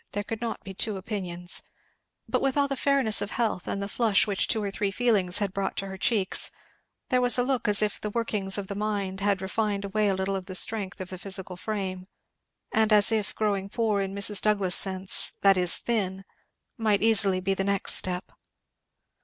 [0.13, 1.61] There could not be two opinions.
[2.27, 5.37] But with all the fairness of health, and the flush which two or three feelings
[5.37, 6.49] had brought to her cheeks,
[7.09, 10.15] there was a look as if the workings of the mind had refined away a
[10.15, 12.07] little of the strength of the physical frame,
[12.71, 14.41] and as if growing poor in Mrs.
[14.41, 16.25] Douglass's sense, that is, thin,
[16.79, 18.31] might easily be the next step.